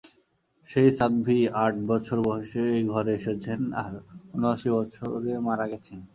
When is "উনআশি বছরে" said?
4.35-5.31